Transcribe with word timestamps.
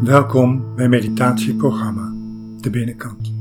Welkom 0.00 0.74
bij 0.76 0.88
meditatieprogramma 0.88 2.12
De 2.60 2.70
Binnenkant. 2.70 3.32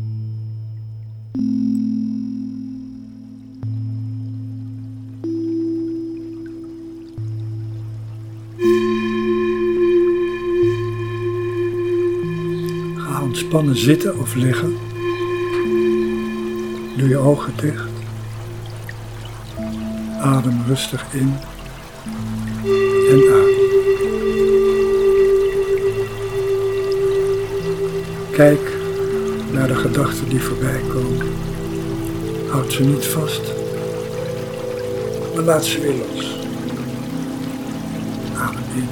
Ga 12.97 13.21
ontspannen 13.21 13.77
zitten 13.77 14.19
of 14.19 14.35
liggen. 14.35 14.73
Doe 16.97 17.07
je 17.07 17.17
ogen 17.17 17.53
dicht. 17.55 17.89
Adem 20.21 20.61
rustig 20.67 21.13
in 21.13 21.33
en 23.09 23.33
uit. 23.33 23.48
Kijk 28.39 28.71
naar 29.51 29.67
de 29.67 29.75
gedachten 29.75 30.29
die 30.29 30.41
voorbij 30.41 30.81
komen. 30.89 31.27
Houd 32.49 32.73
ze 32.73 32.83
niet 32.83 33.05
vast, 33.05 33.41
maar 35.35 35.43
laat 35.43 35.65
ze 35.65 35.81
weer 35.81 35.93
los. 35.93 36.39
Adem 38.37 38.63
in, 38.75 38.87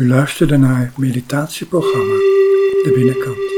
U 0.00 0.08
luisterde 0.08 0.56
naar 0.56 0.80
het 0.80 0.96
meditatieprogramma 0.96 2.14
De 2.82 2.92
Binnenkant. 2.94 3.49